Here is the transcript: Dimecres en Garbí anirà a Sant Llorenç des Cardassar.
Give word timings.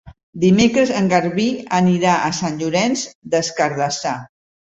Dimecres 0.43 0.93
en 1.01 1.09
Garbí 1.11 1.45
anirà 1.81 2.15
a 2.29 2.33
Sant 2.39 2.57
Llorenç 2.61 3.05
des 3.35 3.51
Cardassar. 3.61 4.15